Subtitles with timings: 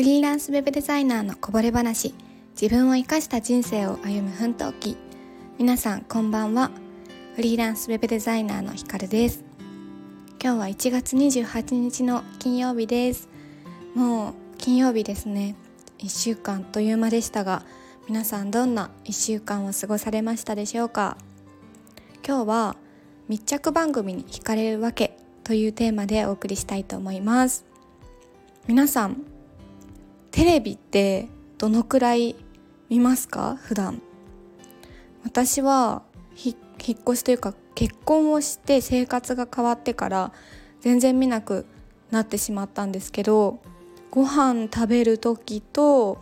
[0.00, 2.14] フリーランスウェブデザイナーのこぼれ話。
[2.58, 4.96] 自分を生かした人生を歩む奮闘記。
[5.58, 6.70] 皆さんこんばんは。
[7.36, 9.44] フリーランスウェブデザイナーのひかるです。
[10.42, 13.28] 今日は1月28日の金曜日です。
[13.94, 15.54] もう金曜日ですね。
[15.98, 17.62] 1週間という間でしたが
[18.08, 21.18] 皆さんどんな1週間を過ごされましたでしょうか？
[22.26, 22.76] 今日は
[23.28, 27.66] 密着番組に惹かれるわけというテーマでお送りしたいと思います。
[28.66, 29.26] 皆さん
[30.30, 32.36] テレビってどのくらい
[32.88, 33.56] 見ますか？
[33.56, 34.00] 普段。
[35.24, 36.02] 私は
[36.42, 36.56] 引っ
[37.02, 40.32] 越しというか結婚をして生活が変わってから
[40.80, 41.66] 全然見なく
[42.10, 43.60] なってしまったんですけど
[44.10, 46.18] ご飯食べる時と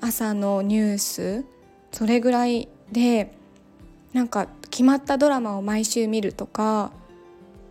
[0.00, 1.44] 朝のニュース
[1.92, 3.34] それぐらいで
[4.12, 6.90] なんか決まったドラマを毎週見るとか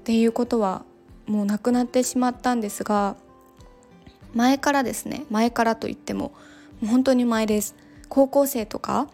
[0.01, 0.85] っていうことは
[1.25, 3.15] もうなくなってしまったんですが
[4.33, 6.31] 前からですね前からといっても
[6.81, 7.75] もう本当に前です。
[8.09, 9.09] 高校生とか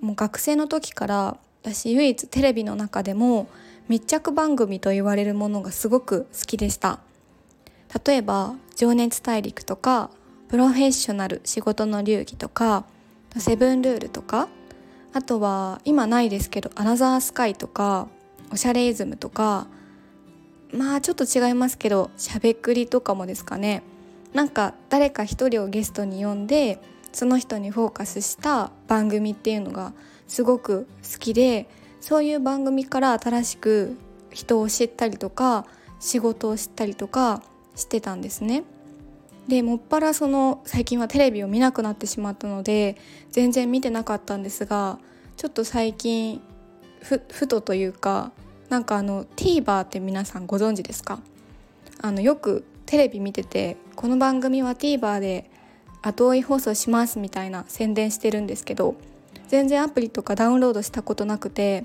[0.00, 3.48] もう学生の時から私唯一テレビの中でも
[3.88, 7.00] 密着番組と言われるものがすごく好きでした。
[8.04, 10.10] 例えば「情熱大陸」とか
[10.48, 12.84] 「プロフェッショナル仕事の流儀」とか
[13.38, 14.48] 「セブンルール」とか
[15.12, 18.08] あとは今ないですけど「アナザースカイ」とか
[18.52, 19.66] 「おしゃれイズム」とか
[20.72, 23.82] まあちょっと違いますけどしゃべくりとかもですかね。
[24.36, 26.78] なんか誰か一人をゲストに呼んで
[27.10, 29.94] その人にフォーカスした番組っていうのが
[30.28, 31.70] すごく好きで
[32.02, 33.96] そういう番組から新しく
[34.30, 35.64] 人を知ったりとか
[36.00, 37.42] 仕事を知ったりとか
[37.74, 38.64] してたんですね。
[39.48, 42.98] でもっぱらその最近はテレビを見なくなってしまったので
[43.30, 44.98] 全然見てなかったんですが
[45.38, 46.42] ちょっと最近
[47.00, 48.32] ふふとというか
[48.68, 51.20] なんかあの TVer って皆さんご存知ですか？
[52.02, 55.50] あのよくテレビ見ててこの番組は TVer で
[56.02, 58.94] 後追い放送しますみたいな宣伝してるんですけど
[59.48, 61.84] 全然アプリとかダウンロードしたことなくて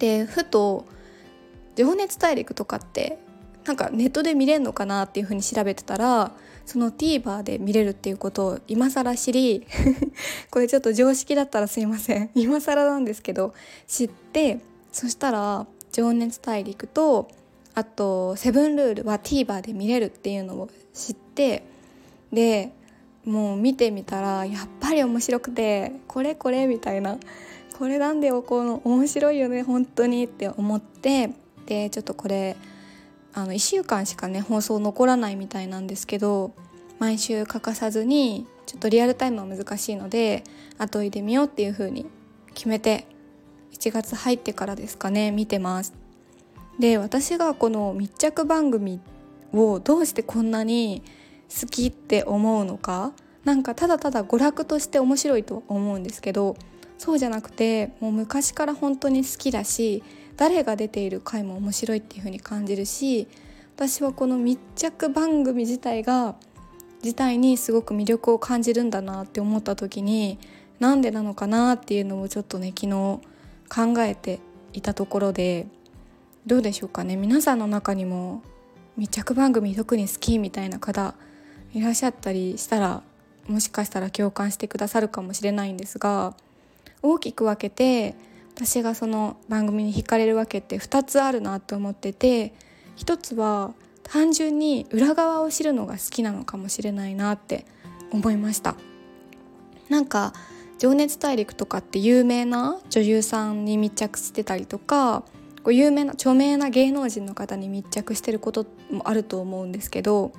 [0.00, 0.84] でふと
[1.76, 3.18] 「情熱大陸」とかって
[3.66, 6.32] なんかネットで見れるのかなっていうふうに調べてたら
[6.66, 9.64] その TVer で見れるっていうことを今更知り
[10.50, 12.30] これちょっと常識だったらすいません。
[12.34, 13.54] 今更なんですけど
[13.86, 14.58] 知って
[14.90, 17.28] そしたら「情熱大陸」と
[17.74, 21.64] あと「セブンルール」は TVer で見れるっていうのを知って
[22.32, 22.72] で
[23.24, 27.18] もう見てみたらやっぱり面白くてこれこれみたいな
[27.78, 31.30] これなんでこの面白いよね本当にって思って
[31.66, 32.56] でちょっとこれ
[33.34, 36.52] あの1週間しかね放送残らないみたいなんですけど
[36.98, 40.42] 毎週欠かさずにちょっとリアルタイムは難しいので
[40.78, 42.06] 後いでみようっていう風に
[42.54, 43.06] 決めて
[43.72, 46.07] 1月入ってからですかね見てます。
[46.78, 49.00] で私がこの密着番組
[49.52, 51.02] をどうしてこんなに
[51.60, 53.12] 好きって思うのか
[53.44, 56.56] なんかただただ娯楽として面白いと思うんですけど
[56.98, 60.02] そうじゃなくてもう昔から本当に好きだし
[60.36, 63.28] 誰が出ている回も面白いっていう風に感じるし
[63.76, 66.36] 私はこの密着番組自体が
[67.02, 70.38] 自体にすごく魅力を感じるんだなって思った時に
[70.80, 73.20] なんでなのかなっていうのをちょっとね昨日
[73.68, 74.40] 考えて
[74.72, 75.66] いたところで
[76.48, 77.16] どうでしょうかね。
[77.16, 78.42] 皆さんの中にも
[78.96, 81.14] 密着番組特に好きみたいな方
[81.74, 83.02] いらっしゃったりしたら
[83.46, 86.34] もしかしたら共感してくださるかもしれないんですが
[87.02, 88.14] 大きく分けて
[88.54, 92.54] 私がその番組に惹かれるわけって2つあるなと思ってて
[92.96, 97.66] 1つは単純に裏側を知るのが好きなのかもしれないなって
[98.10, 98.74] 思いました。
[99.90, 100.32] なんか
[100.80, 105.24] 「情熱大陸」とかって有名な女優さんに密着してたりとか
[105.68, 110.32] こう有名な著名な芸能人の方に密着してることもあると思うんですけど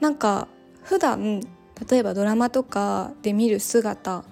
[0.00, 0.48] なんか
[0.82, 1.40] 普段
[1.88, 4.22] 例えばドラマとかで見る姿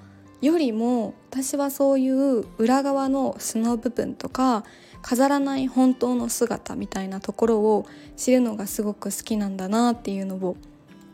[0.42, 4.64] よりも私はそういう裏側の素の部分とか
[5.00, 10.58] 飾らない本当の姿みたいなところを知るのがすごく好きなんだなっていうのを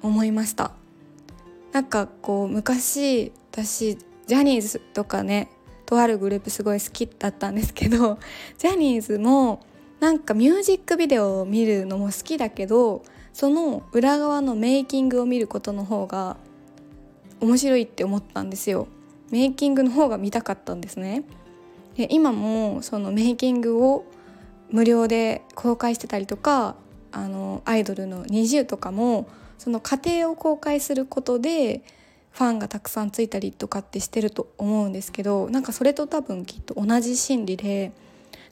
[0.03, 0.73] 思いました。
[1.71, 5.50] なんかこう昔私ジャニーズとかね
[5.87, 8.19] とあるグループすごい好きだったんですけど
[8.59, 9.61] ジャニーズも
[10.01, 13.03] なんかミュージックビデオを見るのも好きだけど
[13.33, 16.37] その裏側のメイキングを見ることの方が
[17.41, 18.87] 面白いって思ったんですよ。
[19.31, 21.25] メイキングの方が見たかったんですね。
[21.97, 24.05] で今もそのメイキングを
[24.71, 26.77] 無料で公開してたりとか
[27.13, 29.29] あのアイドルの NiziU とかも
[29.59, 31.83] その過程を公開することで
[32.35, 37.93] ファンがたくさんついたりとかってしてると思うんですけどなんかそれと多分きっと同じ心理で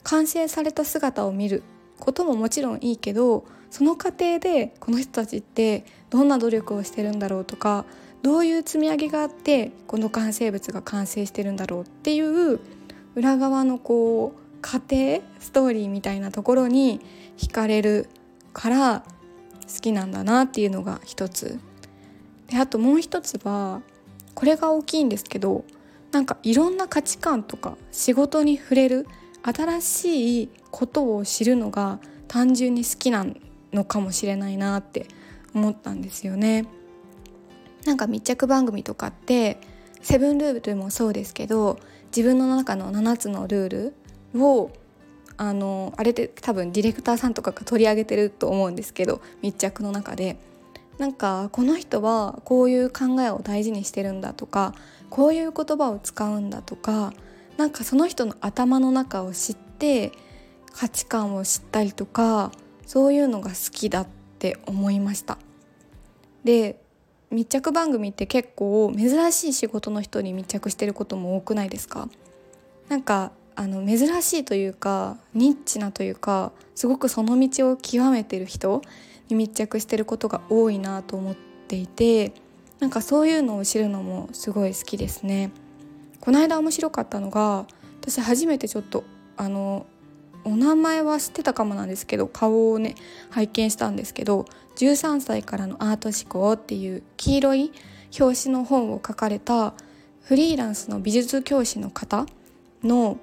[0.03, 1.63] 完成された姿を見る
[1.99, 7.85] ことももちろんいいけどその過程でこの人たちってどんな努力をしてるんだろうとか
[8.21, 12.61] どういう積み上げがあってこの完成物が完成してるんだろうっていう
[13.15, 17.01] 裏側のこう過程ストーリーみたいなところに
[17.37, 18.07] 惹かれる
[18.53, 19.03] から
[19.63, 21.59] 好きなんだなっていうのが一つ。
[22.53, 23.81] であともう一つは
[24.35, 25.65] これが大きいんですけど
[26.11, 29.07] なんかいろんな価値観とか仕事に触れる
[29.41, 33.25] 新しいことを知るのが単純に好きな
[33.73, 35.07] のかもしれないなって
[35.55, 36.67] 思ったんですよね。
[37.85, 39.57] なんか密着番組とかって
[40.03, 41.79] 「セブンルール」もそうですけど
[42.15, 44.69] 自分の中の7つのルールを
[45.37, 50.37] あのあれって多分ディレクターさんとかが取り上げてると思うんですけど密着の中で
[51.03, 54.73] なんかこの人はこういう考えを大事にしてるんだとか
[55.09, 57.11] こういう言葉を使うんだとか
[57.57, 60.13] なんかその人の頭の中を知って
[60.71, 62.53] 価値観を知ったりとか
[62.87, 64.07] そういうのが好きだっ
[64.39, 65.37] て思いました。
[66.45, 66.79] で
[67.31, 72.07] 密着番組って結構珍しい仕事の人に密着してることも多くないですか？
[72.87, 78.81] なんかあの珍しいというかニッチなというかすごくその道を極めてる人
[79.29, 81.35] に密着してることが多いなと思っ
[81.67, 82.33] ていて
[82.79, 85.51] なんかそういうのを知るのもすごい好きですね。
[86.19, 87.65] この間面白かったのが
[88.01, 89.03] 私初めてちょっと
[89.37, 89.85] あの
[90.45, 92.95] お名前は知ってたかもなんですけど顔をね
[93.29, 97.71] 拝見したんですけど「13歳からのアート思考」っていう黄色い
[98.19, 99.73] 表紙の本を書かれた
[100.21, 102.25] フリーランスの美術教師の方
[102.83, 103.17] の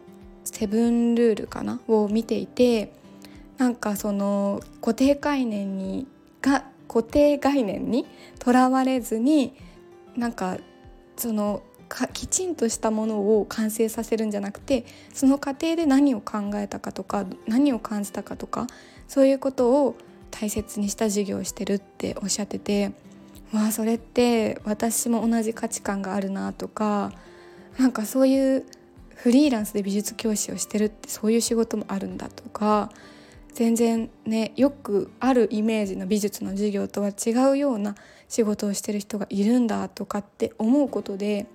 [0.44, 1.80] セブンルールかな？
[1.88, 2.92] を見ていて
[3.60, 6.06] なんかその固定概念に
[6.40, 8.06] が固定概念に
[8.38, 9.52] とらわれずに
[10.16, 10.56] なんか
[11.14, 11.62] その
[12.14, 18.66] きちんとしたものを完成させるんじゃなくてその過程で何を考えたかとか何を感じたかとか
[19.08, 19.94] そういうことを
[20.30, 22.92] 大切にした授業をしてるっておっしゃってて
[23.52, 27.12] わあそれって私も同じ価値観があるなとか
[27.78, 28.64] なんかそういう
[29.16, 32.90] フリーランスで美術教師をしてるってそういう仕事もあるんだとか
[33.52, 37.94] 全然ねよくあるイメージの美術の授業とは違うような
[38.28, 41.46] 仕事をしてる人がいるんだとかって思うことで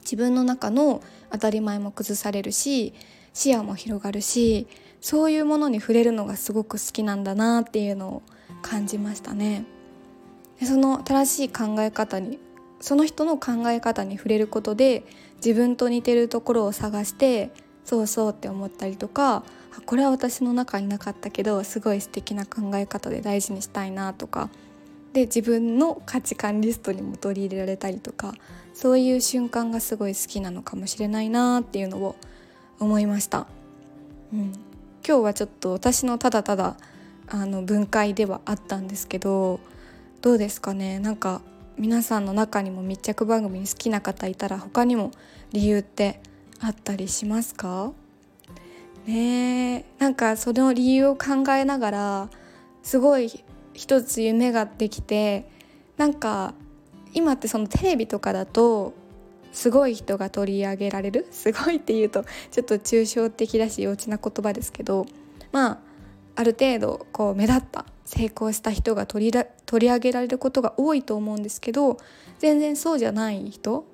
[0.00, 2.94] 自分の中の当たり前も崩されるし
[3.34, 4.66] 視野も広がるし
[5.00, 8.22] そういうものに触れるのがすごく好きなんだなっていうのを
[8.62, 9.64] 感じましたね。
[10.60, 12.38] でその新しい考え方に
[12.80, 15.04] その人の考え方に触れることで
[15.36, 17.50] 自分と似てるところを探して
[17.84, 19.44] そうそうって思ったりとか
[19.86, 24.50] これは私の中になかったけどすごい素敵な考え方で大事にしたいなとか。
[25.12, 28.32] で自分の価値観リストにも取り入れられたりとか
[28.72, 32.16] そういう瞬間がすごい好きなのかもしれないなっていうのを
[32.80, 33.46] 思いました。
[34.32, 34.52] うん、
[35.06, 36.78] 今日はちょっと私のただただ
[37.28, 39.60] あの分解ではあったんですけど
[40.22, 40.98] どうですかね？
[40.98, 41.42] なんか
[41.76, 45.10] 皆さんの中にも密着番組に好きな方いたら他にも
[45.52, 46.22] 理由って
[46.62, 47.92] あったりしますか？
[49.06, 52.28] ねなんかその理由を考えながら
[52.82, 53.44] すごい
[53.74, 55.48] 一つ夢ができて
[55.96, 56.54] なんか
[57.14, 58.92] 今ってそのテレビとかだと
[59.52, 61.26] すごい人が取り上げられる？
[61.30, 65.06] すごいっていうとちょっと抽象的だし幼稚な言葉ですけど
[65.50, 65.78] まあ
[66.36, 71.98] ある程度こう目立った成功した人が取り取り上げられることが多いと思うんですけど
[72.38, 73.84] 全然そうじゃない人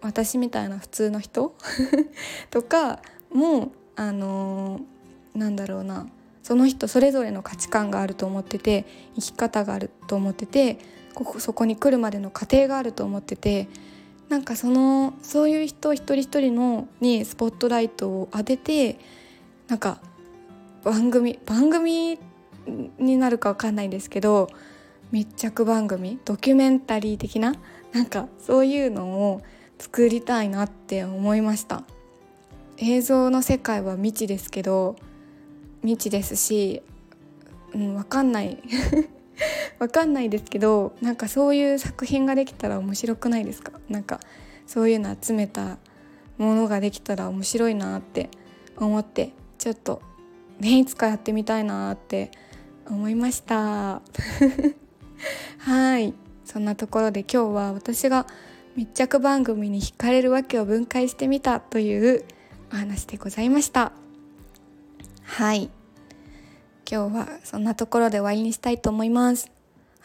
[0.00, 1.54] 私みたいな普通の人？
[2.50, 3.00] とか
[3.32, 6.06] もあのー、なんだろうな。
[6.48, 8.86] その人それぞれの価値観があると思ってて
[9.16, 10.78] 生き方があると思ってて
[11.12, 13.68] ここそこに来るまでの過程があると思ってて
[14.30, 18.98] なんかそのそういう人一人一人のにスポットライトを当てて
[19.68, 20.00] なんか
[20.82, 22.18] 番組番組
[22.98, 24.48] になるかわかんないんですけど
[25.12, 27.54] 密着番組ドキュメンタリー的な
[27.92, 29.42] なんかそういうのを
[29.78, 31.84] 作りたいなって思いました。
[32.78, 34.96] 映像の世界は未知ですけど
[35.82, 36.82] 未知ですし、
[37.74, 38.62] うん、分かんない。
[39.78, 43.72] 分かんないですけどなんかそういう作品ができたら面白くないですか？
[43.88, 44.20] なんか
[44.66, 45.78] そういうの集めた
[46.38, 48.30] ものができたら面白いなって
[48.76, 50.02] 思ってちょっと
[50.60, 52.30] ねいつかやってみたいなって
[52.88, 54.02] 思いました。
[55.58, 56.14] はい。
[56.44, 58.26] そんなところで今日は私が
[58.78, 62.24] 密着番組に惹かれるわけを分解してみたという
[62.72, 63.90] お話でございました。
[65.24, 65.68] はい。
[66.88, 69.50] 今日はそんなところで終わりにしたいと思います。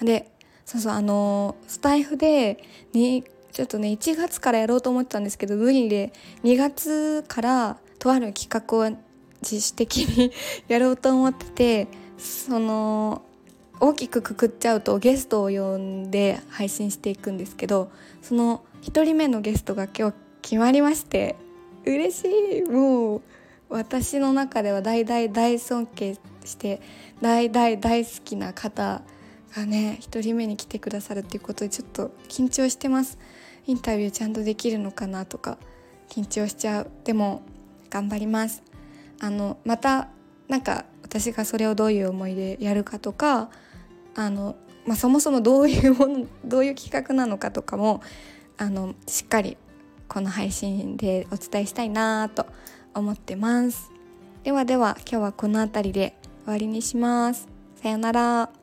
[0.01, 0.31] で
[0.65, 2.63] そうそうあのスタイフで
[2.93, 6.11] にちょっとね1月からやろうと思ってたんですけど無理で
[6.43, 8.97] 2月からとある企画を
[9.43, 10.31] 自主的に
[10.67, 11.87] やろうと思ってて
[12.17, 13.21] その
[13.79, 21.35] 大きくくくっちゃうとゲストを呼んで配信していくんですけどその1人目のゲストが今日決まりまして
[21.85, 22.27] 嬉し
[22.59, 22.61] い。
[22.63, 23.21] もう
[23.69, 26.15] 私の中では大大大尊敬
[26.45, 26.81] して
[27.21, 29.01] 大大大好きな方
[29.55, 33.17] がね1人目に来てくださるっていうことでちょっと緊張してます。
[33.65, 35.57] インタビューちゃんとできるのかなとか
[36.09, 36.91] 緊張しちゃう。
[37.03, 37.41] でも
[37.89, 38.63] 頑張ります。
[39.19, 40.09] あのまた
[40.47, 43.49] なんか私がそれをどういう思いでやるかとか
[44.15, 44.55] あの、
[44.85, 48.01] まあ、そもそもどういうもの どういう企画なのかとかも
[48.57, 49.57] あのしっかり
[50.07, 52.45] この配信でお伝えしたいなと
[52.93, 53.91] 思ってます。
[54.43, 57.47] ではでは今日はこの辺りで終わりにします。
[57.81, 58.62] さようなら。